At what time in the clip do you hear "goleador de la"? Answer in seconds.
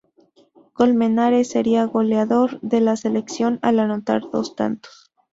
1.85-2.95